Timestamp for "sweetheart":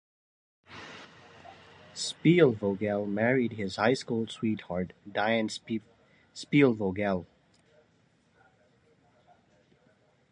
4.25-4.93